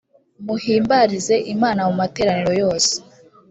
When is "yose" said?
2.61-2.93